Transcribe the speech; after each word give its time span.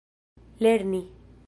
lerni 0.61 1.03